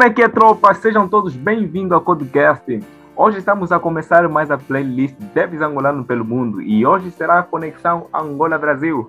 [0.00, 0.72] Como é que é, tropa?
[0.72, 2.80] Sejam todos bem-vindos ao Codecast.
[3.14, 7.42] Hoje estamos a começar mais a playlist Devs Angolano pelo Mundo e hoje será a
[7.42, 9.06] conexão Angola-Brasil.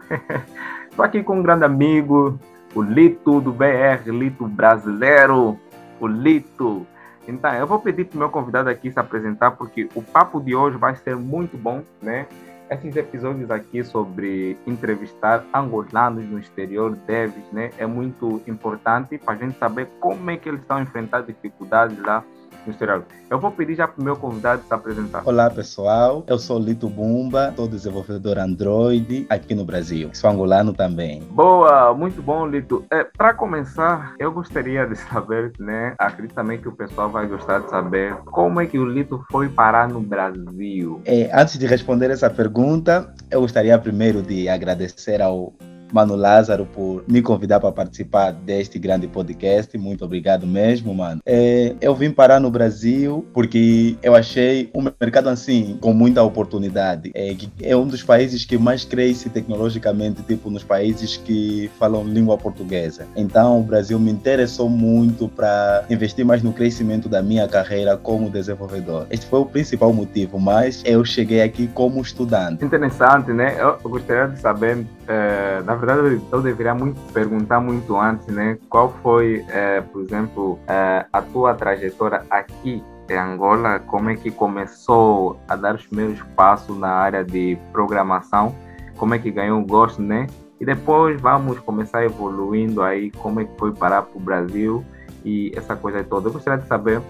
[0.89, 2.37] Estou aqui com um grande amigo,
[2.75, 5.57] o Lito do BR, Lito brasileiro,
[5.97, 6.85] o Lito.
[7.25, 10.53] Então, eu vou pedir para o meu convidado aqui se apresentar porque o papo de
[10.53, 12.25] hoje vai ser muito bom, né?
[12.71, 19.37] Esses episódios aqui sobre entrevistar angolanos no exterior, devs, né, é muito importante para a
[19.37, 22.23] gente saber como é que eles estão enfrentando dificuldades lá
[22.69, 23.05] exterior.
[23.29, 25.23] Eu vou pedir já para o meu convidado se apresentar.
[25.25, 26.23] Olá, pessoal.
[26.27, 30.09] Eu sou Lito Bumba, sou desenvolvedor Android aqui no Brasil.
[30.13, 31.21] Sou angolano também.
[31.31, 32.85] Boa, muito bom, Lito.
[32.91, 35.95] É, para começar, eu gostaria de saber, né?
[35.97, 39.49] Acredito também que o pessoal vai gostar de saber como é que o Lito foi
[39.49, 41.01] parar no Brasil.
[41.05, 45.53] É, antes de responder essa pergunta, eu gostaria primeiro de agradecer ao
[45.91, 49.77] Mano Lázaro, por me convidar para participar deste grande podcast.
[49.77, 51.21] Muito obrigado mesmo, mano.
[51.25, 57.11] É, eu vim parar no Brasil porque eu achei um mercado assim com muita oportunidade.
[57.13, 62.37] É, é um dos países que mais cresce tecnologicamente, tipo nos países que falam língua
[62.37, 63.05] portuguesa.
[63.15, 68.29] Então, o Brasil me interessou muito para investir mais no crescimento da minha carreira como
[68.29, 69.07] desenvolvedor.
[69.09, 72.63] Este foi o principal motivo, mas eu cheguei aqui como estudante.
[72.63, 73.55] Interessante, né?
[73.59, 78.57] Eu gostaria de saber, é, na verdade, eu deveria muito perguntar muito antes, né?
[78.69, 83.79] Qual foi, é, por exemplo, é, a tua trajetória aqui em Angola?
[83.79, 88.55] Como é que começou a dar os primeiros passos na área de programação?
[88.95, 90.27] Como é que ganhou o gosto, né?
[90.61, 94.85] E depois vamos começar evoluindo aí, como é que foi parar para o Brasil
[95.25, 96.29] e essa coisa toda.
[96.29, 97.01] Eu gostaria de saber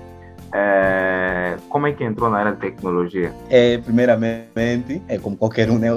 [1.72, 3.34] como é que entrou na área de tecnologia?
[3.50, 5.88] É, primeiramente, é como qualquer um, né?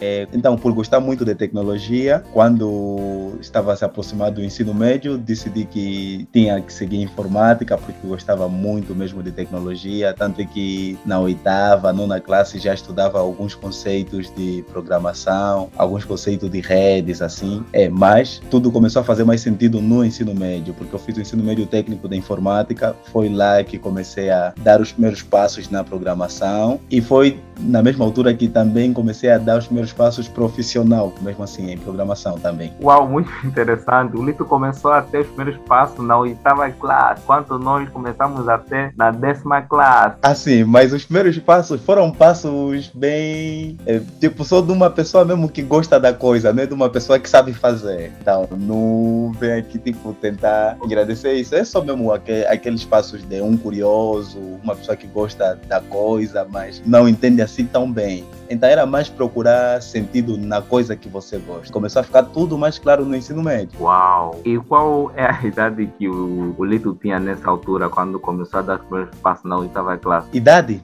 [0.00, 5.64] É, então, por gostar muito de tecnologia, quando estava se aproximando do ensino médio, decidi
[5.64, 11.92] que tinha que seguir informática, porque gostava muito mesmo de tecnologia, tanto que na oitava,
[11.92, 17.64] nona classe já estudava alguns conceitos de programação, alguns conceitos de redes, assim.
[17.72, 21.20] É, mas tudo começou a fazer mais sentido no ensino médio, porque eu fiz o
[21.20, 25.84] ensino médio técnico de informática, foi lá que comecei a dar os primeiros passos na
[25.84, 31.12] programação e foi na mesma altura que também comecei a dar os primeiros passos profissional,
[31.20, 32.72] mesmo assim, em programação também.
[32.82, 34.16] Uau, muito interessante.
[34.16, 38.58] O Lito começou a ter os primeiros passos na oitava classe, quanto nós começamos a
[38.58, 40.16] ter na décima classe.
[40.22, 43.76] Assim, mas os primeiros passos foram passos bem.
[43.86, 46.88] É, tipo, sou de uma pessoa mesmo que gosta da coisa, não é de uma
[46.88, 48.12] pessoa que sabe fazer.
[48.20, 51.54] Então, não vem aqui, tipo, tentar agradecer isso.
[51.54, 56.82] É só mesmo aqueles passos de um curioso, uma pessoa que gosta da coisa, mas
[56.86, 58.24] não entende assim tão bem.
[58.48, 61.72] Então era mais procurar sentido na coisa que você gosta.
[61.72, 63.80] Começou a ficar tudo mais claro no ensino médio.
[63.80, 64.40] Uau!
[64.44, 68.62] E qual é a idade que o, o Lito tinha nessa altura, quando começou a
[68.62, 70.28] dar os primeiros passos na oitava classe?
[70.32, 70.82] Idade?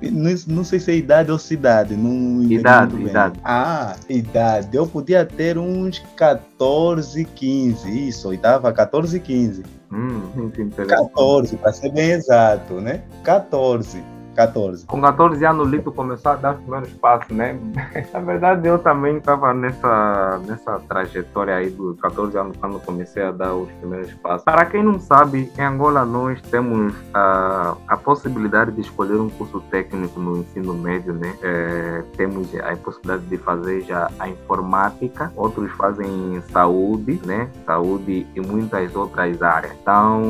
[0.00, 1.96] Não, não sei se é idade ou cidade.
[1.96, 3.40] Não idade, idade.
[3.44, 4.76] Ah, idade.
[4.76, 8.08] Eu podia ter uns 14, 15.
[8.08, 9.64] Isso, oitava, 14, 15.
[9.92, 10.50] Hum,
[10.88, 13.02] 14, para ser bem exato, né?
[13.22, 14.02] 14.
[14.34, 14.86] 14.
[14.86, 17.58] Com 14 anos, o Lito começou a dar os primeiros passos, né?
[18.12, 23.30] Na verdade, eu também estava nessa, nessa trajetória aí dos 14 anos, quando comecei a
[23.30, 24.44] dar os primeiros passos.
[24.44, 29.60] Para quem não sabe, em Angola nós temos a, a possibilidade de escolher um curso
[29.70, 31.34] técnico no ensino médio, né?
[31.42, 37.48] É, temos a possibilidade de fazer já a informática, outros fazem saúde, né?
[37.66, 39.72] Saúde e muitas outras áreas.
[39.80, 40.22] Então,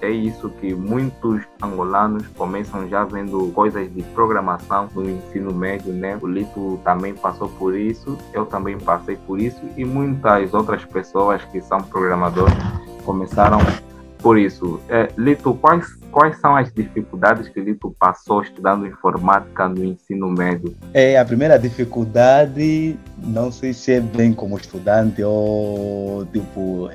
[0.00, 5.92] é isso que muitos angolanos começam já a fazendo coisas de programação no ensino médio,
[5.92, 6.18] né?
[6.20, 11.42] O Lito também passou por isso, eu também passei por isso e muitas outras pessoas
[11.46, 12.54] que são programadores
[13.04, 13.58] começaram
[14.18, 14.80] por isso.
[14.88, 20.74] É, Lito, quais, quais são as dificuldades que Lito passou estudando informática no ensino médio?
[20.92, 26.88] É, a primeira dificuldade, não sei se é bem como estudante ou tipo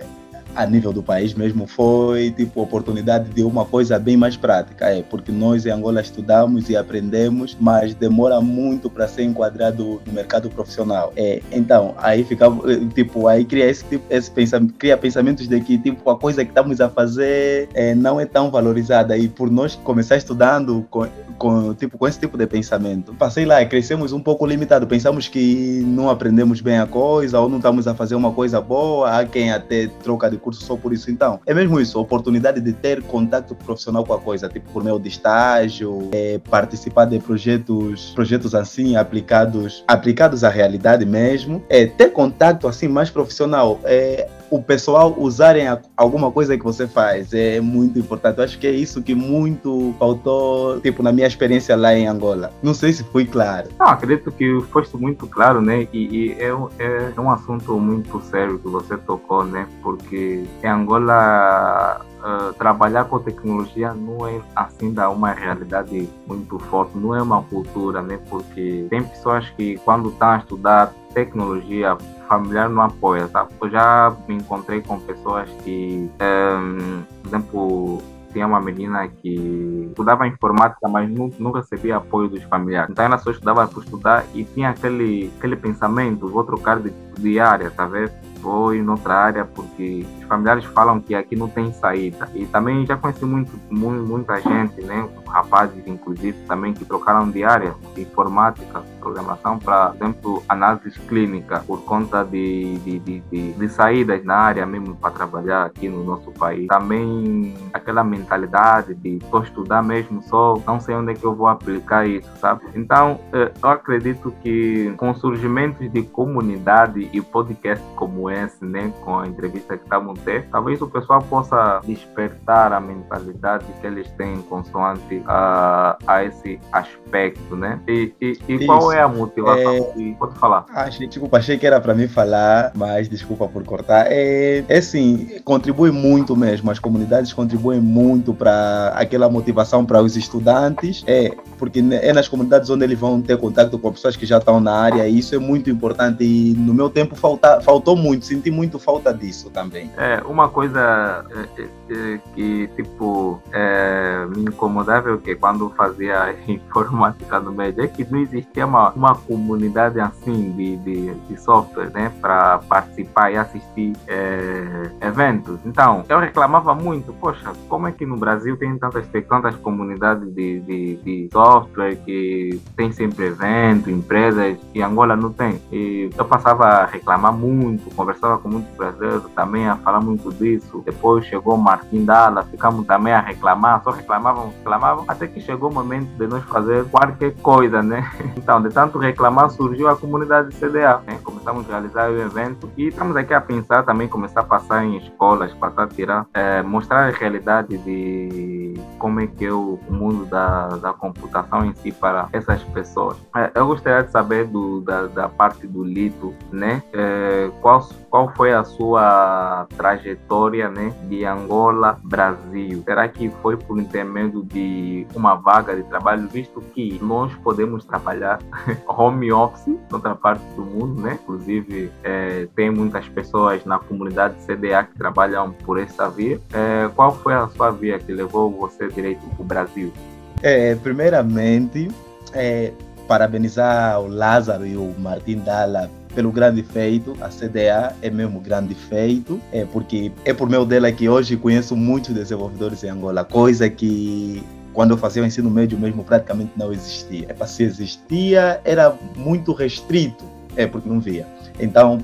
[0.56, 5.02] a nível do país mesmo foi tipo oportunidade de uma coisa bem mais prática, é
[5.02, 10.50] porque nós em Angola estudamos e aprendemos, mas demora muito para ser enquadrado no mercado
[10.50, 11.12] profissional.
[11.16, 12.62] É, então aí ficava
[12.94, 16.52] tipo aí cria esse tipo esse pensamento, cria pensamentos de que tipo a coisa que
[16.52, 19.18] estamos a fazer é, não é tão valorizada.
[19.18, 21.08] E por nós começar estudando com,
[21.38, 25.84] com tipo com esse tipo de pensamento, passei lá crescemos um pouco limitado, pensamos que
[25.86, 29.52] não aprendemos bem a coisa ou não estamos a fazer uma coisa boa, há quem
[29.52, 31.10] até troca de curso só por isso.
[31.10, 34.84] Então, é mesmo isso, a oportunidade de ter contato profissional com a coisa, tipo por
[34.84, 41.86] meio de estágio, é, participar de projetos, projetos assim aplicados, aplicados à realidade mesmo, é
[41.86, 43.80] ter contato assim mais profissional.
[43.84, 45.66] É, o pessoal usarem
[45.98, 48.38] alguma coisa que você faz é muito importante.
[48.38, 52.52] Eu acho que é isso que muito faltou, tipo, na minha experiência lá em Angola.
[52.62, 53.70] Não sei se fui claro.
[53.80, 55.88] Não, acredito que foste muito claro, né?
[55.92, 59.68] E, e é, é, um assunto muito sério que você tocou, né?
[59.82, 66.98] Porque em Angola Uh, trabalhar com tecnologia não é assim da uma realidade muito forte,
[66.98, 68.18] não é uma cultura, né?
[68.30, 71.98] Porque tem pessoas que quando estão a estudar tecnologia
[72.34, 73.48] familiar não apoia, tá?
[73.62, 78.02] Eu já me encontrei com pessoas que, um, por exemplo,
[78.32, 82.90] tinha uma menina que estudava informática, mas não, não recebia apoio dos familiares.
[82.90, 87.40] Então ela só estudava por estudar e tinha aquele, aquele pensamento, vou trocar de, de
[87.40, 88.12] área, tá vendo?
[88.44, 92.30] Vou em outra área porque os familiares falam que aqui não tem saída.
[92.36, 95.08] E também já conheci muito, muito muita gente, né?
[95.26, 101.64] Rapazes, inclusive, também que trocaram de área de informática, programação, para, por exemplo, análise clínica,
[101.66, 106.04] por conta de, de, de, de, de saídas na área mesmo para trabalhar aqui no
[106.04, 106.68] nosso país.
[106.68, 111.48] Também aquela mentalidade de só estudar mesmo, só não sei onde é que eu vou
[111.48, 112.62] aplicar isso, sabe?
[112.76, 118.92] Então, eh, eu acredito que com surgimentos de comunidade e podcast como esse, né?
[119.02, 124.10] Com a entrevista que estamos ter, talvez o pessoal possa despertar a mentalidade que eles
[124.12, 127.80] têm consoante a, a esse aspecto, né?
[127.88, 129.94] E, e, e qual é a motivação?
[129.98, 130.14] É...
[130.18, 130.66] Pode falar.
[130.74, 134.08] Achei, desculpa, achei que era para mim falar, mas desculpa por cortar.
[134.10, 140.16] É, é sim, contribui muito mesmo, as comunidades contribuem muito para aquela motivação para os
[140.16, 144.38] estudantes, é, porque é nas comunidades onde eles vão ter contato com pessoas que já
[144.38, 148.23] estão na área, e isso é muito importante e no meu tempo falta, faltou muito,
[148.24, 149.92] senti muito falta disso também.
[149.98, 157.40] É, uma coisa é, é, é, que, tipo, é, me incomodava que quando fazia informática
[157.40, 162.12] no médio é que não existia uma, uma comunidade assim de, de, de software, né,
[162.22, 165.60] para participar e assistir é, eventos.
[165.66, 170.60] Então, eu reclamava muito, poxa, como é que no Brasil tem tantas, tantas comunidades de,
[170.62, 175.62] de, de software que tem sempre evento, empresas, e Angola não tem.
[175.72, 180.82] E eu passava a reclamar muito, conversava com muitos brasileiros também a falar muito disso.
[180.86, 185.74] Depois chegou Martin Dalla, ficamos também a reclamar, só reclamavam, reclamavam, até que chegou o
[185.74, 188.10] momento de nós fazer qualquer coisa, né?
[188.44, 191.02] Então, de tanto reclamar, surgiu a comunidade CDA.
[191.08, 191.18] Né?
[191.24, 194.98] Começamos a realizar o evento e estamos aqui a pensar também, começar a passar em
[194.98, 200.26] escolas, passar a tirar, é, mostrar a realidade de como é que é o mundo
[200.26, 203.18] da, da computação em si para essas pessoas.
[203.36, 206.84] É, eu gostaria de saber do, da, da parte do Lito, né?
[206.92, 212.84] É, qual, qual foi a sua trajetória né, de Angola, Brasil?
[212.86, 218.40] Será que foi por intermédio de uma vaga de trabalho, visto que nós podemos trabalhar
[218.88, 221.18] home office em outra parte do mundo, né?
[221.24, 226.40] Inclusive, é, tem muitas pessoas na comunidade CDA que trabalham por essa via.
[226.54, 229.94] É, qual foi a sua via que levou você direito para o Brasil?
[230.42, 231.90] É, primeiramente,
[232.34, 232.74] é,
[233.08, 237.16] parabenizar o Lázaro e o Martin Dalla pelo grande feito.
[237.22, 241.76] A CDA é mesmo grande feito, é porque é por meio dela que hoje conheço
[241.76, 244.44] muitos desenvolvedores em Angola, coisa que
[244.74, 247.28] quando eu fazia o ensino médio mesmo praticamente não existia.
[247.30, 251.28] É, se existia, era muito restrito, é porque não via.
[251.60, 252.00] Então,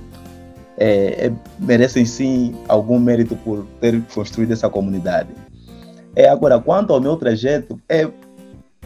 [0.78, 5.30] é, é, merecem sim algum mérito por ter construído essa comunidade.
[6.16, 8.08] É, agora, quanto ao meu trajeto, é,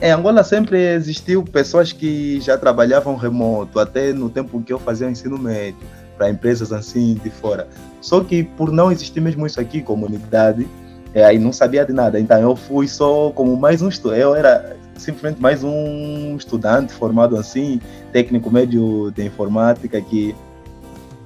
[0.04, 5.10] em Angola sempre existiu pessoas que já trabalhavam remoto, até no tempo que eu fazia
[5.10, 5.80] ensino médio,
[6.18, 7.70] para empresas assim de fora.
[8.02, 10.68] Só que por não existir mesmo isso aqui, comunidade,
[11.14, 12.20] é, aí não sabia de nada.
[12.20, 14.20] Então eu fui só como mais um estudante.
[14.20, 17.80] Eu era simplesmente mais um estudante formado assim,
[18.12, 20.36] técnico médio de informática que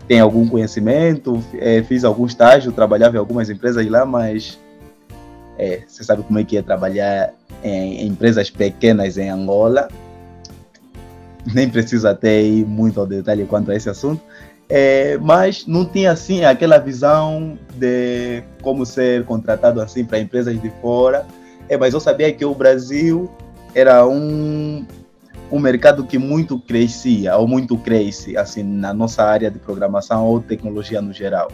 [0.07, 4.59] tem algum conhecimento, é, fiz algum estágio, trabalhava em algumas empresas lá, mas
[5.57, 7.33] é, você sabe como é que é trabalhar
[7.67, 9.87] em, em empresas pequenas em Angola.
[11.53, 14.21] Nem preciso até ir muito ao detalhe quanto a esse assunto.
[14.69, 20.69] É, mas não tinha assim aquela visão de como ser contratado assim para empresas de
[20.81, 21.25] fora.
[21.69, 23.29] É, mas eu sabia que o Brasil
[23.73, 24.85] era um,
[25.51, 30.41] um mercado que muito crescia ou muito cresce assim na nossa área de programação ou
[30.41, 31.49] tecnologia no geral.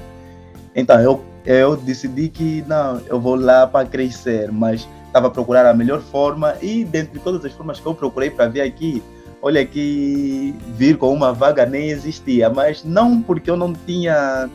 [0.75, 5.63] Então eu eu decidi que não, eu vou lá para crescer, mas estava a procurar
[5.67, 9.03] a melhor forma e dentre todas as formas que eu procurei para vir aqui,
[9.39, 14.49] olha que vir com uma vaga nem existia, mas não porque eu não tinha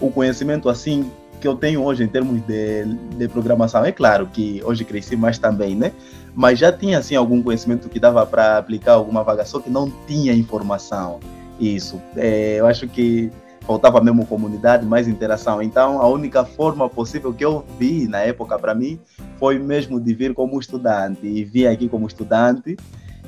[0.00, 2.84] o conhecimento assim que eu tenho hoje em termos de,
[3.16, 3.84] de programação.
[3.84, 5.92] É claro que hoje cresci mais também, né?
[6.34, 9.92] Mas já tinha assim algum conhecimento que dava para aplicar alguma vaga, só que não
[10.06, 11.20] tinha informação.
[11.58, 12.00] Isso.
[12.16, 13.30] É, eu acho que
[13.70, 15.62] faltava mesmo comunidade, mais interação.
[15.62, 18.98] Então, a única forma possível que eu vi na época para mim
[19.38, 22.76] foi mesmo de vir como estudante e vim aqui como estudante.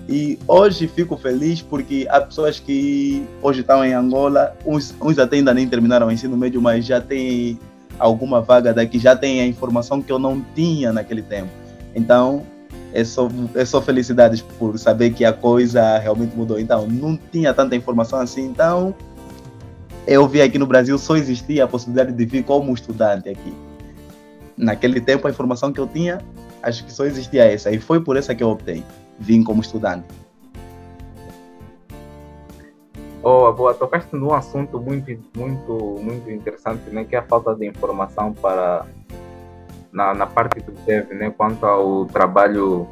[0.09, 5.37] E hoje fico feliz porque há pessoas que hoje estão em Angola, uns, uns até
[5.37, 7.57] ainda nem terminaram o ensino médio, mas já têm
[7.97, 11.51] alguma vaga daqui, já têm a informação que eu não tinha naquele tempo.
[11.95, 12.43] Então,
[12.93, 16.59] é só, é só felicidades por saber que a coisa realmente mudou.
[16.59, 18.45] Então, não tinha tanta informação assim.
[18.45, 18.93] Então,
[20.07, 23.55] eu vi aqui no Brasil só existia a possibilidade de vir como estudante aqui.
[24.57, 26.21] Naquele tempo, a informação que eu tinha,
[26.63, 27.71] acho que só existia essa.
[27.71, 28.85] E foi por essa que eu optei.
[29.19, 30.07] Vim como estudante.
[33.23, 33.73] Boa, boa.
[33.73, 37.05] Tocaste num assunto muito, muito, muito interessante, né?
[37.05, 38.85] Que é a falta de informação para
[39.93, 41.33] na, na parte do dev, né?
[41.37, 42.89] Quanto ao trabalho,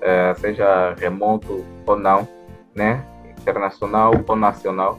[0.00, 2.26] é, seja remoto ou não,
[2.74, 3.04] né?
[3.38, 4.98] Internacional ou nacional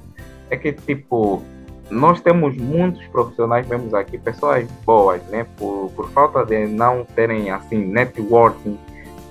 [0.52, 1.42] é que, tipo,
[1.90, 5.48] nós temos muitos profissionais mesmo aqui, pessoas boas, né?
[5.58, 8.78] Por, por falta de não terem, assim, networking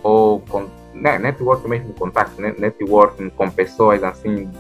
[0.03, 1.19] ou com, né?
[1.19, 2.55] networking mesmo, contato, né?
[2.59, 4.51] networking com pessoas, assim,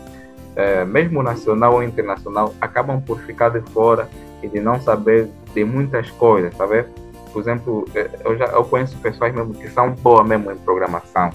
[0.54, 4.08] é, mesmo nacional ou internacional, acabam por ficar de fora
[4.42, 6.84] e de não saber de muitas coisas, sabe?
[7.32, 11.30] Por exemplo, é, eu já eu conheço pessoas mesmo que são boas mesmo em programação,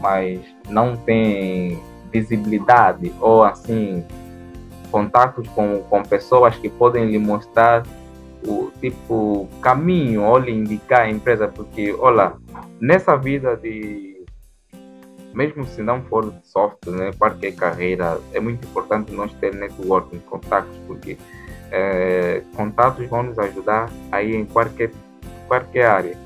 [0.00, 4.04] mas não têm visibilidade ou assim
[4.90, 7.84] contatos com, com pessoas que podem lhe mostrar
[8.46, 12.34] o tipo caminho ou lhe indicar a empresa, porque olha,
[12.80, 14.08] nessa vida de
[15.34, 20.76] mesmo se não for software, né, qualquer carreira, é muito importante nós ter networking, contatos,
[20.86, 21.16] porque
[21.70, 24.90] é, contatos vão nos ajudar aí em qualquer,
[25.46, 26.16] qualquer área.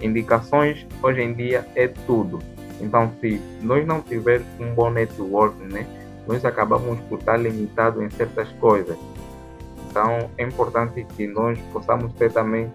[0.00, 2.40] Indicações hoje em dia é tudo.
[2.80, 5.86] Então, se nós não tivermos um bom networking, né,
[6.26, 8.96] nós acabamos por estar limitados em certas coisas.
[9.90, 12.70] Então, é importante que nós possamos ter também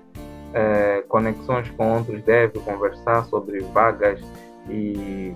[0.54, 4.20] é, conexões com outros devs, conversar sobre vagas
[4.70, 5.34] e,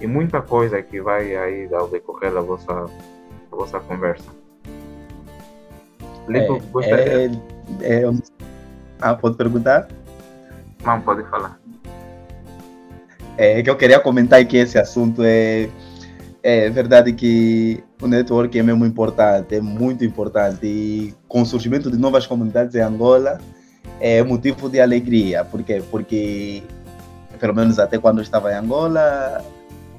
[0.00, 4.30] e muita coisa que vai aí ao decorrer da vossa, da vossa conversa.
[6.28, 8.12] Lito, é, é, é,
[9.00, 9.86] ah, pode perguntar?
[10.84, 11.58] Não, pode falar.
[13.38, 15.68] É que eu queria comentar que esse assunto é
[16.48, 20.64] é verdade que o network é mesmo importante, é muito importante.
[20.64, 23.40] E com o surgimento de novas comunidades em Angola,
[23.98, 25.44] é motivo de alegria.
[25.44, 25.82] Por quê?
[25.90, 26.62] Porque,
[27.40, 29.44] pelo menos até quando eu estava em Angola,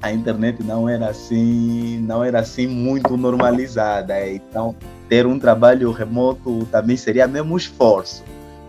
[0.00, 4.26] a internet não era assim, não era assim muito normalizada.
[4.26, 4.74] Então,
[5.06, 8.24] ter um trabalho remoto também seria mesmo esforço,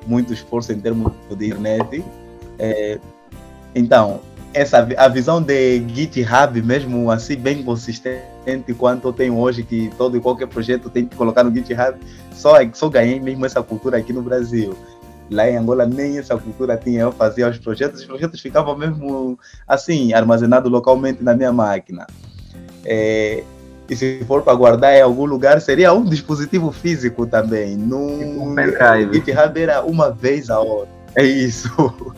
[0.05, 2.03] muito esforço em termos de internet.
[2.57, 2.99] É,
[3.73, 4.19] então,
[4.53, 10.17] essa a visão de GitHub mesmo assim bem consistente quanto eu tenho hoje que todo
[10.17, 11.97] e qualquer projeto tem que colocar no GitHub
[12.33, 14.75] só só ganhei mesmo essa cultura aqui no Brasil.
[15.29, 19.37] Lá em Angola nem essa cultura tinha eu fazia os projetos os projetos ficavam mesmo
[19.67, 22.07] assim armazenados localmente na minha máquina.
[22.85, 23.43] É,
[23.87, 27.77] e se for para guardar em algum lugar seria um dispositivo físico também.
[27.77, 30.89] No tipo GitHub era uma vez a hora.
[31.15, 31.69] É isso.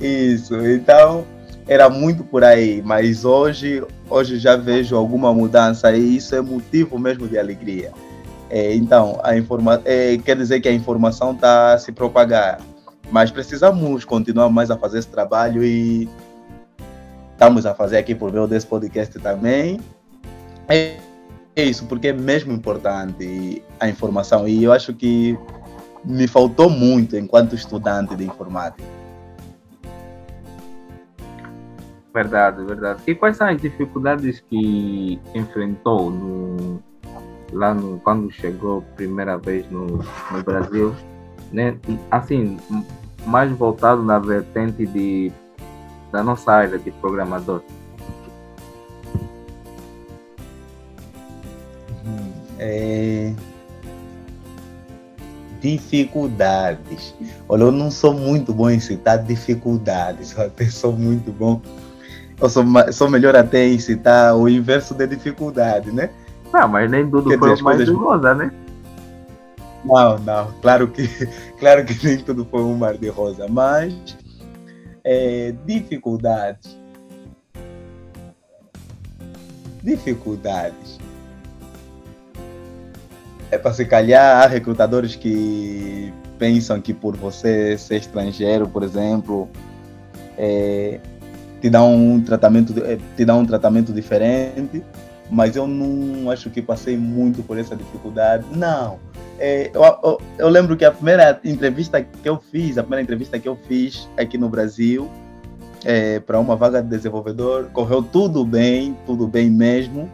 [0.00, 1.26] Isso então
[1.70, 6.98] era muito por aí, mas hoje, hoje já vejo alguma mudança e isso é motivo
[6.98, 7.92] mesmo de alegria.
[8.50, 12.60] É, então, a informa é, quer dizer que a informação está se propagar,
[13.12, 16.08] mas precisamos continuar mais a fazer esse trabalho e
[17.30, 19.78] estamos a fazer aqui por meio desse podcast também.
[20.66, 20.96] É
[21.54, 25.38] isso, porque é mesmo importante a informação e eu acho que
[26.04, 28.99] me faltou muito enquanto estudante de informática.
[32.12, 33.02] Verdade, verdade.
[33.06, 36.82] E quais são as dificuldades que enfrentou no,
[37.52, 40.94] lá no, quando chegou primeira vez no, no Brasil?
[41.52, 41.76] Né?
[42.10, 42.56] Assim,
[43.26, 45.30] mais voltado na vertente de,
[46.10, 47.62] da nossa área de programador.
[52.58, 53.32] É...
[55.60, 57.14] Dificuldades.
[57.48, 61.62] Olha, eu não sou muito bom em citar dificuldades, eu até sou muito bom
[62.40, 66.10] eu sou, sou melhor até em citar o inverso da dificuldade, né?
[66.52, 67.94] Não, mas nem tudo Quer foi dizer, mais coisas...
[67.94, 68.52] rosa, né?
[69.84, 71.08] Não, não, claro que,
[71.58, 73.94] claro que nem tudo foi um mar de rosa, mas
[75.04, 76.78] é, dificuldades.
[79.82, 80.98] Dificuldades.
[83.50, 89.48] É para se calhar há recrutadores que pensam que por você ser estrangeiro, por exemplo,
[90.38, 91.00] é,
[91.60, 94.82] te dá um tratamento, eh, te dá um tratamento diferente.
[95.32, 98.44] mas eu não acho que passei muito por essa dificuldade.
[98.52, 98.98] Não.
[99.38, 103.38] É, eu, eu, eu, lembro que a primeira entrevista que eu fiz, a primeira entrevista
[103.38, 105.08] que eu fiz aqui no Brasil,
[105.84, 110.10] é, para uma vaga de desenvolvedor, correu tudo bem, tudo bem mesmo,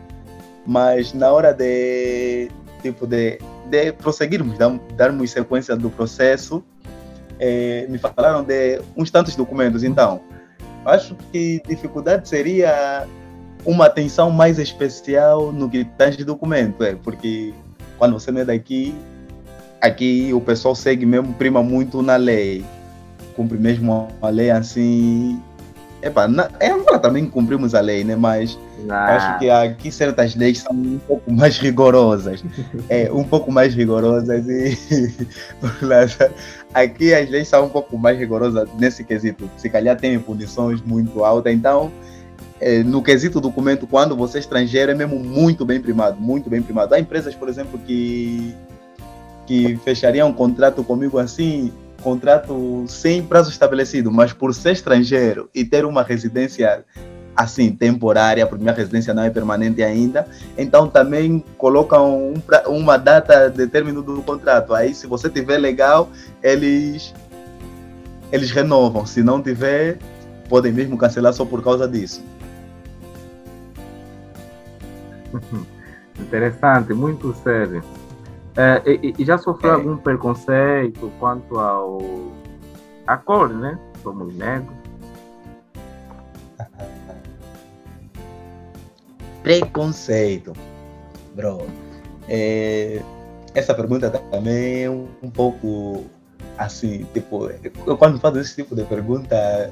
[0.66, 2.50] mas na hora de,
[2.82, 3.38] tipo, de,
[3.70, 6.62] de prosseguirmos, dar, darmos sequência do processo,
[7.38, 9.82] é, me falaram de uns tantos documentos.
[9.82, 10.20] Então,
[10.86, 13.06] acho que dificuldade seria
[13.64, 17.52] uma atenção mais especial no que tange documento, é, porque
[17.98, 18.94] quando você não é daqui,
[19.80, 22.64] aqui o pessoal segue mesmo, prima muito na lei.
[23.34, 25.42] Cumpre mesmo a lei assim.
[26.02, 28.14] Epa, na, é Angola também cumprimos a lei, né?
[28.14, 32.44] Mas acho que aqui certas leis são um pouco mais rigorosas.
[32.88, 34.76] é, um pouco mais rigorosas e
[36.74, 39.50] aqui as leis são um pouco mais rigorosas nesse quesito.
[39.56, 41.90] Se calhar tem punições muito altas, então
[42.60, 46.62] é, no quesito documento, quando você é estrangeiro, é mesmo muito bem primado, muito bem
[46.62, 46.94] primado.
[46.94, 48.54] Há empresas, por exemplo, que,
[49.46, 51.72] que fechariam um contrato comigo assim,
[52.06, 56.84] contrato sem prazo estabelecido, mas por ser estrangeiro e ter uma residência
[57.34, 60.24] assim, temporária, porque minha residência não é permanente ainda,
[60.56, 62.34] então também colocam um,
[62.68, 64.72] uma data de término do contrato.
[64.72, 66.08] Aí, se você tiver legal,
[66.40, 67.12] eles,
[68.30, 69.04] eles renovam.
[69.04, 69.98] Se não tiver,
[70.48, 72.24] podem mesmo cancelar só por causa disso.
[76.20, 77.82] Interessante, muito sério.
[78.56, 79.74] É, e, e, já sofreu é.
[79.74, 81.98] algum preconceito quanto ao
[83.06, 83.78] a cor, né?
[84.02, 84.74] Somos negros.
[89.42, 90.52] Preconceito,
[91.34, 91.66] bro.
[92.28, 93.00] É,
[93.54, 96.04] essa pergunta também é um, um pouco
[96.58, 97.50] assim, tipo,
[97.86, 99.70] eu quando faço esse tipo de pergunta,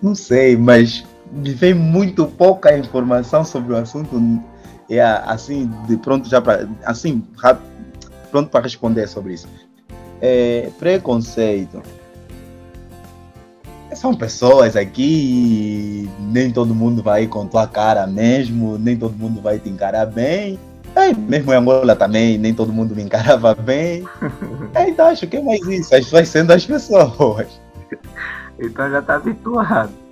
[0.00, 4.18] não sei, mas me vem muito pouca informação sobre o assunto
[4.90, 7.24] é assim de pronto já para assim
[8.30, 9.48] pronto para responder sobre isso.
[10.20, 11.82] É, preconceito.
[13.94, 19.58] São pessoas aqui nem todo mundo vai com tua cara mesmo nem todo mundo vai
[19.58, 20.58] te encarar bem.
[20.94, 24.04] É, mesmo em Angola também nem todo mundo me encarava bem.
[24.74, 27.60] É, então acho que é mais isso as pessoas sendo as pessoas.
[28.58, 30.05] Então já está habituado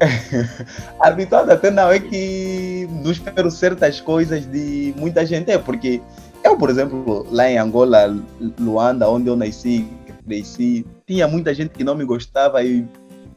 [1.00, 5.50] habituado até não é que não espero certas coisas de muita gente.
[5.50, 6.00] É porque
[6.42, 8.16] eu, por exemplo, lá em Angola,
[8.58, 9.86] Luanda, onde eu nasci,
[10.26, 12.86] cresci, tinha muita gente que não me gostava e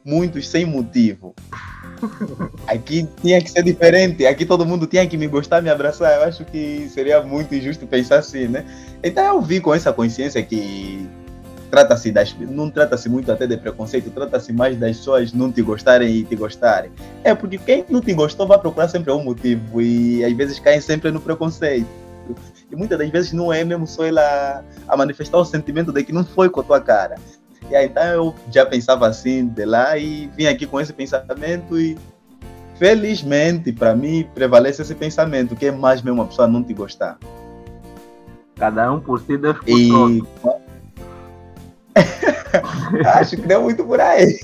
[0.06, 1.34] muitos sem motivo.
[2.68, 6.18] Aqui tinha que ser diferente, aqui todo mundo tinha que me gostar, me abraçar.
[6.18, 8.66] Eu acho que seria muito injusto pensar assim, né?
[9.02, 11.08] Então eu vi com essa consciência que
[11.74, 16.18] trata-se das não trata-se muito até de preconceito, trata-se mais das pessoas não te gostarem
[16.18, 16.92] e te gostarem.
[17.24, 20.80] É porque quem não te gostou vai procurar sempre um motivo e às vezes caem
[20.80, 21.88] sempre no preconceito.
[22.72, 26.14] E muitas das vezes não é mesmo só ela a manifestar o sentimento de que
[26.14, 27.16] não foi com a tua cara.
[27.72, 31.80] E aí, então eu já pensava assim de lá e vim aqui com esse pensamento
[31.80, 31.98] e
[32.76, 37.18] felizmente para mim prevalece esse pensamento que é mais mesmo uma pessoa não te gostar.
[38.58, 39.90] Cada um por si, Deus por e...
[39.90, 40.63] todos.
[43.16, 44.40] Acho que não muito por aí.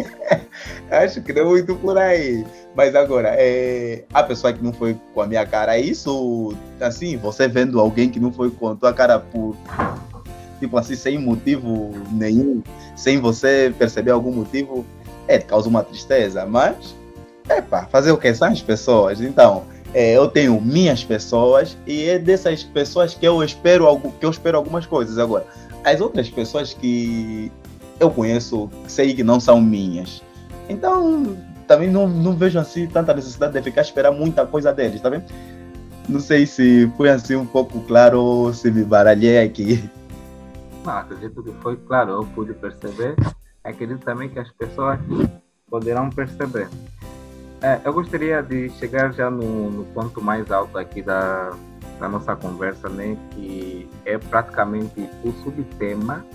[0.90, 2.44] Acho que não muito por aí.
[2.74, 7.48] Mas agora, é, a pessoa que não foi com a minha cara, isso, assim, você
[7.48, 9.56] vendo alguém que não foi com a tua cara por,
[10.58, 12.62] tipo assim, sem motivo nenhum,
[12.96, 14.84] sem você perceber algum motivo,
[15.28, 16.46] é, causa uma tristeza.
[16.46, 16.94] Mas,
[17.48, 18.32] é pá, fazer o que?
[18.34, 19.20] São as pessoas.
[19.20, 19.64] Então,
[19.94, 24.30] é, eu tenho minhas pessoas e é dessas pessoas que eu espero algo, que eu
[24.30, 25.46] espero algumas coisas agora
[25.84, 27.50] as outras pessoas que
[27.98, 30.22] eu conheço, sei que não são minhas.
[30.68, 35.08] Então, também não, não vejo assim tanta necessidade de ficar esperando muita coisa deles, tá
[35.08, 35.24] vendo?
[36.08, 39.88] Não sei se foi assim um pouco claro ou se me baralhei aqui.
[40.84, 43.14] Não, acredito que foi claro, eu pude perceber.
[43.62, 44.98] Acredito também que as pessoas
[45.70, 46.68] poderão perceber.
[47.62, 51.52] É, eu gostaria de chegar já no, no ponto mais alto aqui da,
[52.02, 56.26] da nossa conversa, né, que é praticamente o subtema,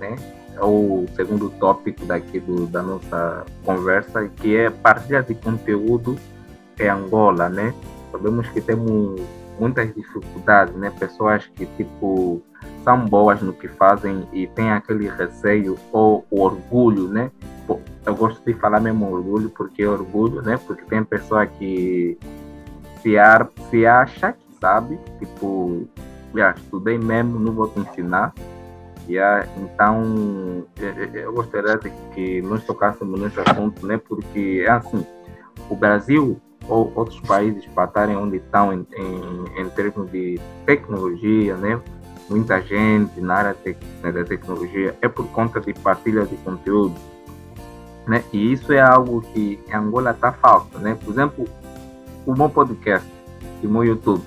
[0.00, 0.16] né,
[0.60, 6.18] o segundo tópico daqui do, da nossa conversa, que é partilha de conteúdo
[6.80, 7.72] em Angola, né?
[8.10, 9.20] Sabemos que temos
[9.60, 10.90] muitas dificuldades, né?
[10.98, 12.42] Pessoas que tipo
[12.82, 17.30] são boas no que fazem e tem aquele receio ou orgulho, né?
[18.04, 20.58] Eu gosto de falar mesmo orgulho porque é orgulho, né?
[20.66, 22.18] Porque tem pessoa que
[23.00, 25.88] se, ar, se acha que sabe, tipo,
[26.34, 28.32] já estudei mesmo, não vou te ensinar.
[29.08, 30.66] Yeah, então,
[31.14, 33.96] eu gostaria de que nós tocássemos nesse assunto, né?
[33.96, 35.04] Porque é assim,
[35.70, 41.56] o Brasil ou outros países para estarem onde estão em, em, em termos de tecnologia,
[41.56, 41.80] né?
[42.28, 46.94] Muita gente na área te, né, da tecnologia é por conta de partilha de conteúdo,
[48.06, 48.22] né?
[48.30, 50.98] E isso é algo que em Angola está falta, né?
[51.02, 51.46] Por exemplo,
[52.26, 53.08] o meu podcast
[53.62, 54.22] e o meu YouTube.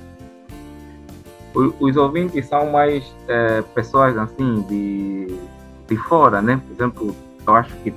[1.54, 5.28] Os ouvintes são mais é, pessoas assim de,
[5.88, 6.62] de fora, né?
[6.66, 7.94] Por exemplo, eu acho que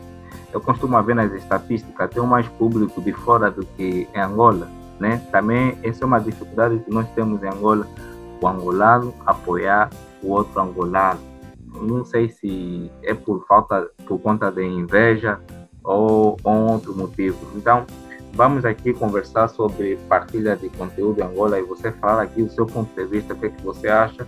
[0.52, 5.20] eu costumo ver nas estatísticas, tem mais público de fora do que em Angola, né?
[5.30, 7.86] Também essa é uma dificuldade que nós temos em Angola,
[8.40, 9.90] o angolano apoiar
[10.22, 11.20] o outro angolano.
[11.80, 15.40] Não sei se é por falta, por conta de inveja
[15.82, 17.36] ou, ou outro motivo.
[17.56, 17.84] Então,
[18.34, 22.66] vamos aqui conversar sobre partilha de conteúdo em Angola e você fala aqui o seu
[22.66, 24.26] ponto de vista, o que, é que você acha,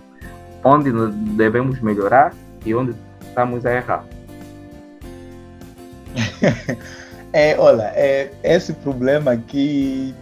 [0.63, 0.91] onde
[1.35, 2.33] devemos melhorar
[2.65, 4.05] e onde estamos a errar.
[7.33, 10.15] é, olha, é, esse problema aqui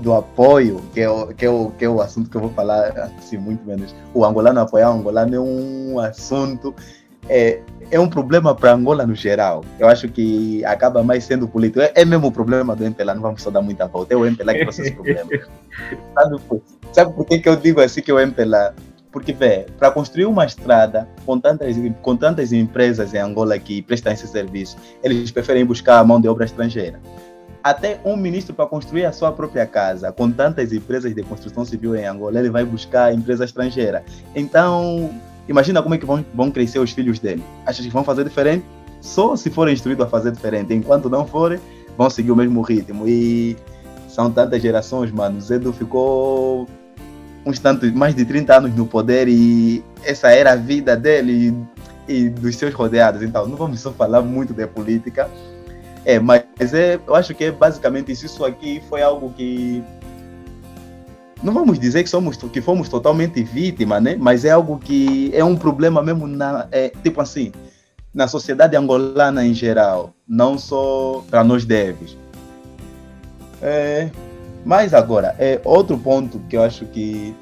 [0.00, 2.50] do apoio, que é, o, que, é o, que é o assunto que eu vou
[2.50, 3.94] falar assim, muito menos.
[4.12, 6.74] O angolano apoiar o angolano é um assunto,
[7.28, 7.60] é,
[7.90, 9.64] é um problema para Angola no geral.
[9.78, 11.80] Eu acho que acaba mais sendo político.
[11.80, 14.14] É, é mesmo o problema do MPLA, não vamos só dar muita volta.
[14.14, 15.30] É o MPLA que trouxe esse problema.
[16.14, 18.74] sabe, sabe por que, que eu digo assim que é o MPLA?
[19.14, 24.12] Porque, vê, para construir uma estrada com tantas, com tantas empresas em Angola que prestam
[24.12, 27.00] esse serviço, eles preferem buscar a mão de obra estrangeira.
[27.62, 31.94] Até um ministro, para construir a sua própria casa, com tantas empresas de construção civil
[31.94, 34.04] em Angola, ele vai buscar empresa estrangeira.
[34.34, 35.14] Então,
[35.48, 37.42] imagina como é que vão, vão crescer os filhos dele.
[37.66, 38.64] Achas que vão fazer diferente?
[39.00, 40.72] Só se forem instruídos a fazer diferente.
[40.72, 41.58] Enquanto não forem,
[41.96, 43.06] vão seguir o mesmo ritmo.
[43.06, 43.56] E
[44.08, 45.40] são tantas gerações, mano.
[45.40, 46.66] Zedo ficou
[47.44, 51.54] uns tantos, mais de 30 anos no poder e essa era a vida dele
[52.08, 53.22] e, e dos seus rodeados.
[53.22, 55.28] Então, não vamos só falar muito de política,
[56.04, 58.26] é, mas é, eu acho que é basicamente isso.
[58.26, 59.82] Isso aqui foi algo que
[61.44, 64.16] não vamos dizer que somos que fomos totalmente vítimas, né?
[64.18, 67.52] Mas é algo que é um problema mesmo na é, tipo assim
[68.14, 72.16] na sociedade angolana em geral, não só para nós devs.
[73.60, 74.08] É,
[74.64, 77.34] mas agora, é outro ponto que eu acho que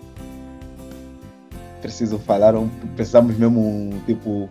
[1.82, 2.54] preciso falar,
[2.96, 4.48] precisamos mesmo, tipo,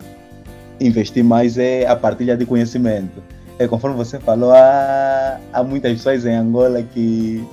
[0.80, 3.24] investir mais é a partilha de conhecimento.
[3.58, 7.44] É, conforme você falou, há, há muitas pessoas em Angola que,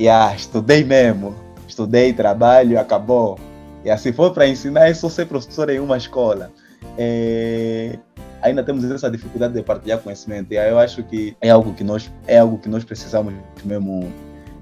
[0.00, 1.34] yeah, estudei mesmo,
[1.66, 3.38] estudei, trabalho, acabou.
[3.84, 6.50] E assim for para ensinar, é só ser professor em uma escola.
[6.96, 7.98] É,
[8.42, 10.52] ainda temos essa dificuldade de partilhar conhecimento.
[10.52, 13.34] E aí eu acho que é algo que nós, é algo que nós precisamos
[13.64, 14.06] mesmo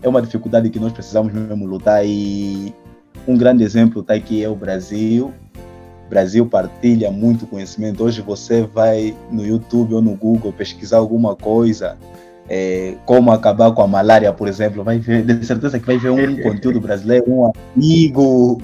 [0.03, 2.75] é uma dificuldade que nós precisamos mesmo lutar e
[3.27, 5.33] um grande exemplo está aqui é o Brasil.
[6.07, 8.05] O Brasil partilha muito conhecimento.
[8.05, 11.99] Hoje você vai no YouTube ou no Google pesquisar alguma coisa,
[12.48, 16.11] é, como acabar com a malária, por exemplo, vai ver, de certeza que vai ver
[16.11, 18.61] um conteúdo brasileiro, um artigo,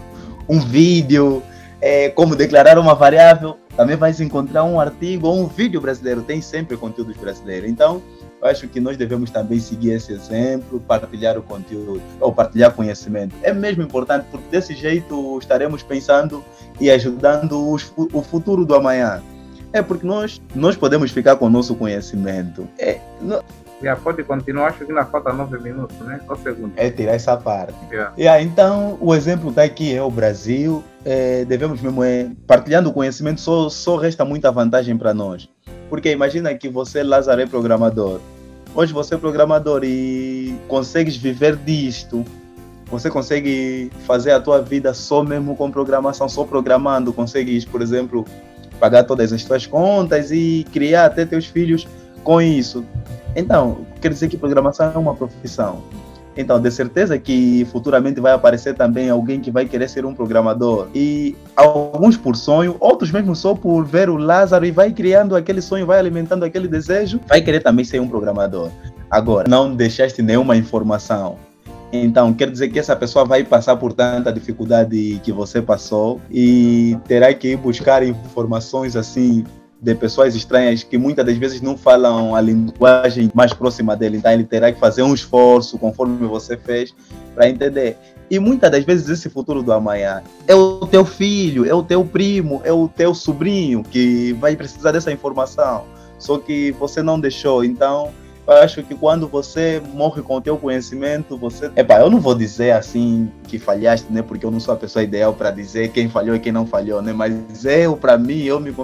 [0.48, 1.42] um vídeo,
[1.80, 6.40] é, como declarar uma variável, também vai encontrar um artigo ou um vídeo brasileiro, tem
[6.40, 7.68] sempre conteúdos brasileiros.
[7.68, 8.00] Então,
[8.40, 13.34] eu acho que nós devemos também seguir esse exemplo, partilhar o conteúdo, ou partilhar conhecimento.
[13.42, 16.44] É mesmo importante, porque desse jeito estaremos pensando
[16.80, 19.22] e ajudando os, o futuro do amanhã.
[19.72, 22.68] É porque nós, nós podemos ficar com o nosso conhecimento.
[22.78, 23.42] É, não...
[23.82, 26.20] Já pode continuar, acho que ainda falta nove minutos, né?
[26.26, 26.72] Só segundo.
[26.76, 27.74] É tirar essa parte.
[27.90, 28.14] Yeah.
[28.16, 30.84] Yeah, então, o exemplo está aqui é o Brasil.
[31.04, 35.48] É, devemos mesmo, é, partilhando o conhecimento, só, só resta muita vantagem para nós.
[35.90, 38.20] Porque imagina que você, Lázaro, é programador.
[38.74, 42.24] Hoje você é programador e consegues viver disto.
[42.86, 47.12] Você consegue fazer a tua vida só mesmo com programação, só programando.
[47.12, 48.24] Consegues, por exemplo,
[48.78, 51.86] pagar todas as tuas contas e criar até teus filhos
[52.24, 52.84] com isso.
[53.34, 55.82] Então, quer dizer que programação é uma profissão.
[56.36, 60.88] Então, de certeza que futuramente vai aparecer também alguém que vai querer ser um programador.
[60.94, 65.60] E alguns por sonho, outros mesmo só por ver o Lázaro e vai criando aquele
[65.60, 68.70] sonho, vai alimentando aquele desejo, vai querer também ser um programador.
[69.10, 71.36] Agora, não deixaste nenhuma informação.
[71.92, 76.96] Então, quer dizer que essa pessoa vai passar por tanta dificuldade que você passou e
[77.06, 79.44] terá que ir buscar informações assim
[79.82, 84.30] de pessoas estranhas que muitas das vezes não falam a linguagem mais próxima dele, então
[84.30, 86.94] ele terá que fazer um esforço conforme você fez
[87.34, 87.98] para entender.
[88.30, 92.04] E muitas das vezes esse futuro do amanhã é o teu filho, é o teu
[92.04, 95.84] primo, é o teu sobrinho que vai precisar dessa informação.
[96.16, 98.12] Só que você não deixou, então
[98.46, 101.70] eu acho que quando você morre com o teu conhecimento, você.
[101.76, 104.20] Epá, eu não vou dizer assim que falhaste, né?
[104.20, 107.00] Porque eu não sou a pessoa ideal para dizer quem falhou e quem não falhou,
[107.00, 107.12] né?
[107.12, 108.74] Mas eu, para mim, eu me,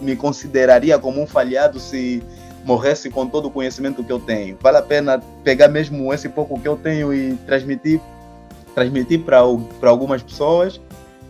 [0.00, 2.22] me consideraria como um falhado se
[2.64, 4.58] morresse com todo o conhecimento que eu tenho.
[4.60, 8.00] Vale a pena pegar mesmo esse pouco que eu tenho e transmitir
[8.74, 9.38] transmitir para
[9.88, 10.80] algumas pessoas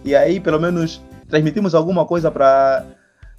[0.04, 2.84] e aí pelo menos transmitimos alguma coisa para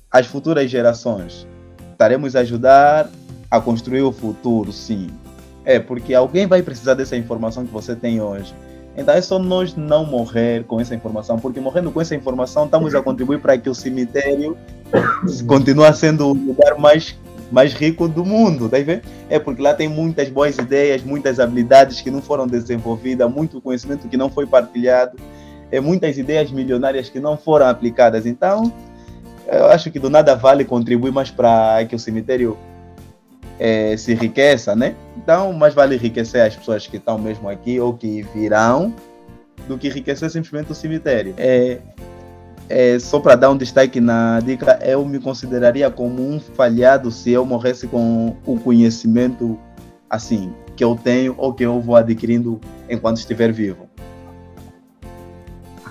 [0.10, 1.46] as futuras gerações.
[1.92, 3.10] Estaremos a ajudar
[3.50, 5.08] a construir o futuro, sim.
[5.66, 8.54] É, porque alguém vai precisar dessa informação que você tem hoje.
[8.98, 12.94] Então é só nós não morrer com essa informação, porque morrendo com essa informação estamos
[12.96, 14.58] a contribuir para que o cemitério
[15.48, 17.16] continue sendo o lugar mais
[17.52, 19.02] mais rico do mundo, tá vendo?
[19.28, 24.08] É porque lá tem muitas boas ideias, muitas habilidades que não foram desenvolvidas, muito conhecimento
[24.08, 25.18] que não foi partilhado,
[25.72, 28.26] é muitas ideias milionárias que não foram aplicadas.
[28.26, 28.72] Então,
[29.48, 32.56] eu acho que do nada vale contribuir mais para que o cemitério
[33.60, 34.96] é, se enriqueça, né?
[35.18, 38.94] Então, mais vale enriquecer as pessoas que estão mesmo aqui ou que virão
[39.68, 41.34] do que enriquecer simplesmente o cemitério.
[41.38, 41.80] É,
[42.70, 47.32] é, só para dar um destaque na dica, eu me consideraria como um falhado se
[47.32, 49.60] eu morresse com o conhecimento
[50.10, 53.90] assim que eu tenho ou que eu vou adquirindo enquanto estiver vivo.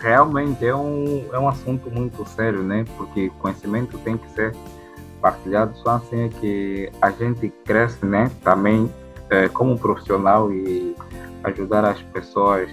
[0.01, 2.85] Realmente é um, é um assunto muito sério, né?
[2.97, 4.55] Porque conhecimento tem que ser
[5.21, 8.31] partilhado, só assim é que a gente cresce, né?
[8.43, 8.91] Também
[9.31, 10.95] é, como profissional e
[11.45, 12.69] ajudar as pessoas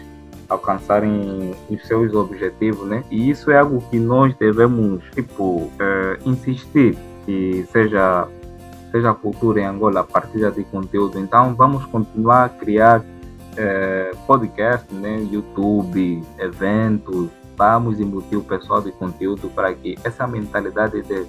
[0.47, 3.03] alcançarem os seus objetivos, né?
[3.09, 8.27] E isso é algo que nós devemos, tipo, é, insistir que seja
[8.91, 11.19] seja a cultura em Angola, a partilha de conteúdo.
[11.19, 13.03] Então, vamos continuar a criar
[13.57, 15.27] é, podcast, né?
[15.29, 17.29] YouTube, eventos.
[17.57, 21.25] Vamos embutir o pessoal de conteúdo para que essa mentalidade de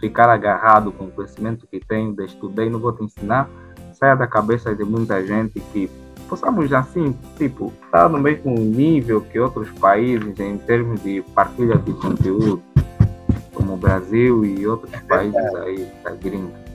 [0.00, 3.48] ficar agarrado com o conhecimento que tenho, de estudei, não vou te ensinar,
[3.92, 5.90] saia da cabeça de muita gente que
[6.28, 11.76] possamos assim, tipo, estar tá no mesmo nível que outros países em termos de partilha
[11.76, 12.62] de conteúdo,
[13.54, 16.68] como o Brasil e outros é países aí da gringa.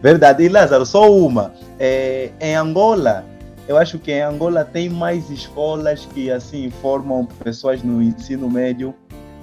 [0.00, 0.44] Verdade.
[0.44, 1.52] E Lázaro, só uma.
[1.78, 3.24] É, em Angola,
[3.68, 8.94] eu acho que em Angola tem mais escolas que assim formam pessoas no ensino médio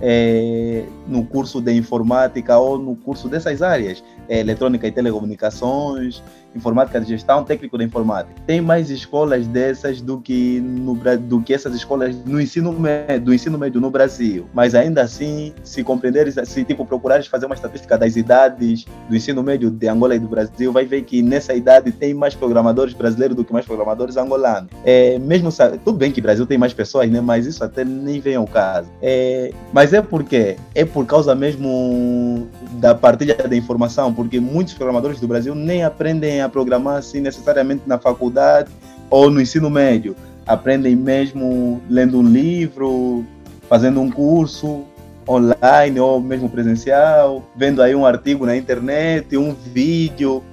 [0.02, 6.24] é, no curso de informática ou no curso dessas áreas, é, eletrônica e telecomunicações,
[6.56, 8.36] informática de gestão, técnico de informática.
[8.46, 13.34] Tem mais escolas dessas do que, no, do que essas escolas no ensino médio, do
[13.34, 14.48] ensino médio no Brasil.
[14.54, 19.44] Mas ainda assim, se compreenderes, se tipo, procurares fazer uma estatística das idades do ensino
[19.44, 23.36] médio de Angola e do Brasil, vai ver que nessa idade tem mais programadores brasileiros
[23.36, 24.70] do que mais programadores angolanos.
[24.84, 25.50] É, mesmo
[25.84, 27.22] tudo bem que o Brasil tem mais pessoas, né?
[27.22, 28.90] Mas isso até nem vem ao caso.
[29.02, 35.20] É, mas é porque é por causa mesmo da partilha da informação, porque muitos programadores
[35.20, 38.72] do Brasil nem aprendem a programar assim necessariamente na faculdade
[39.10, 40.16] ou no ensino médio.
[40.46, 43.26] Aprendem mesmo lendo um livro,
[43.68, 44.84] fazendo um curso
[45.28, 50.44] online ou mesmo presencial, vendo aí um artigo na internet, um vídeo.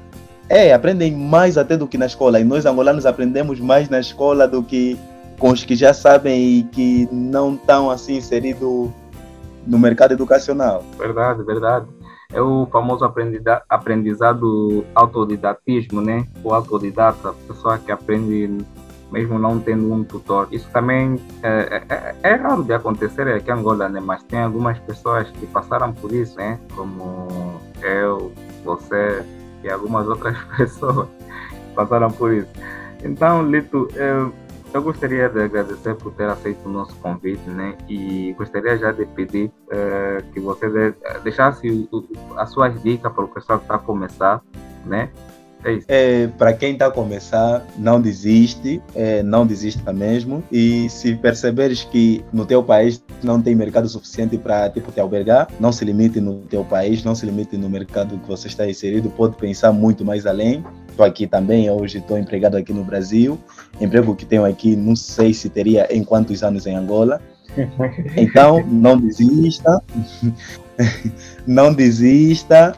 [0.48, 2.38] É, aprendem mais até do que na escola.
[2.38, 4.98] E nós angolanos aprendemos mais na escola do que
[5.38, 8.90] com os que já sabem e que não estão assim inseridos
[9.66, 10.84] no mercado educacional.
[10.98, 11.86] Verdade, verdade
[12.32, 13.04] é o famoso
[13.68, 16.26] aprendizado autodidatismo, né?
[16.42, 18.64] O autodidata, a pessoa que aprende
[19.10, 20.48] mesmo não tendo um tutor.
[20.50, 24.00] Isso também é, é, é, é raro de acontecer aqui em Angola, né?
[24.00, 26.58] Mas tem algumas pessoas que passaram por isso, né?
[26.74, 28.32] Como eu,
[28.64, 29.24] você
[29.62, 31.08] e algumas outras pessoas
[31.74, 32.50] passaram por isso.
[33.04, 34.32] Então, Lito, eu
[34.72, 37.76] eu gostaria de agradecer por ter aceito o nosso convite, né?
[37.88, 42.04] E gostaria já de pedir uh, que você de, deixasse o,
[42.36, 44.42] as suas dicas para o pessoal que está a começar,
[44.84, 45.10] né?
[45.64, 45.80] É.
[45.88, 50.44] É, para quem está a começar, não desiste, é, não desista mesmo.
[50.52, 55.48] E se perceberes que no teu país não tem mercado suficiente para tipo, te albergar,
[55.58, 59.10] não se limite no teu país, não se limite no mercado que você está inserido,
[59.10, 60.64] pode pensar muito mais além
[60.96, 63.38] estou aqui também, hoje estou empregado aqui no Brasil.
[63.78, 67.20] Emprego que tenho aqui, não sei se teria em quantos anos em Angola.
[68.16, 69.80] Então, não desista.
[71.46, 72.74] não desista.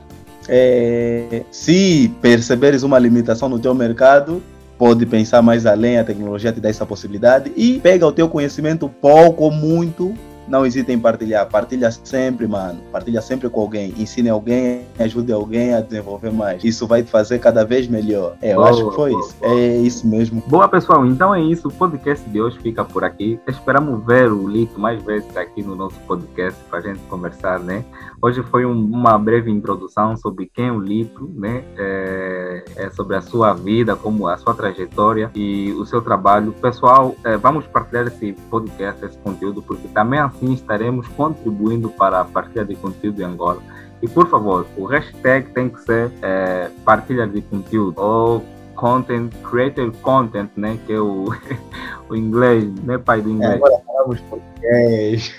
[0.48, 4.42] É, se perceberes uma limitação no teu mercado,
[4.78, 8.88] pode pensar mais além, a tecnologia te dá essa possibilidade e pega o teu conhecimento
[8.88, 10.14] pouco ou muito
[10.48, 11.48] não hesite em partilhar.
[11.48, 12.80] Partilha sempre, mano.
[12.90, 13.94] Partilha sempre com alguém.
[13.96, 16.64] Ensine alguém, ajude alguém a desenvolver mais.
[16.64, 18.36] Isso vai te fazer cada vez melhor.
[18.40, 19.36] É, eu boa, acho que foi boa, isso.
[19.40, 19.52] Boa.
[19.52, 20.42] É isso mesmo.
[20.46, 21.06] Boa, pessoal.
[21.06, 21.68] Então é isso.
[21.68, 23.38] O podcast de hoje fica por aqui.
[23.46, 27.84] Esperamos ver o Lito mais vezes aqui no nosso podcast para a gente conversar, né?
[28.20, 31.62] Hoje foi um, uma breve introdução sobre quem é o Lito, né?
[31.76, 36.52] É, é, sobre a sua vida, como a sua trajetória e o seu trabalho.
[36.52, 42.24] Pessoal, é, vamos partilhar esse podcast, esse conteúdo, porque também assim estaremos contribuindo para a
[42.24, 43.60] partilha de conteúdo em Angola.
[44.00, 48.44] E por favor, o hashtag tem que ser é, partilha de conteúdo ou
[48.76, 50.78] content, creator content, né?
[50.86, 51.26] Que é o,
[52.08, 53.54] o inglês, né, pai do inglês.
[53.54, 55.34] É, agora falamos português.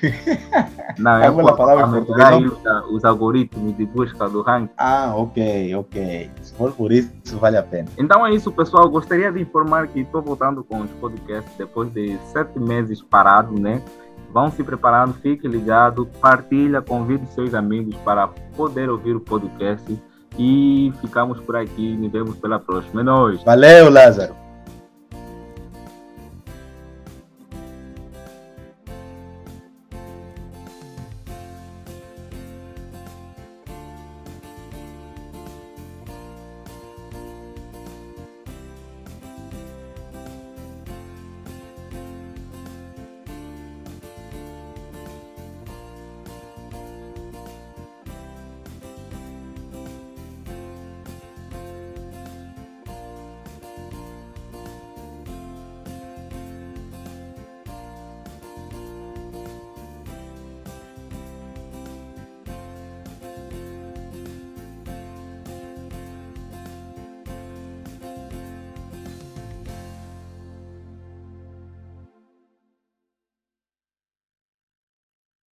[0.99, 2.51] Não, é agora falamos português.
[2.91, 4.73] Os algoritmos de busca do ranking.
[4.77, 6.29] Ah, ok, ok.
[6.41, 7.87] Se for por isso, isso vale a pena.
[7.97, 8.89] Então é isso, pessoal.
[8.89, 13.81] Gostaria de informar que estou voltando com os podcasts depois de sete meses parado, né?
[14.31, 19.97] Vão se preparando, fique ligado, partilha, convide seus amigos para poder ouvir o podcast
[20.37, 21.97] e ficamos por aqui.
[21.97, 23.01] Nos vemos pela próxima.
[23.01, 23.43] É nóis.
[23.43, 24.48] Valeu, Lázaro.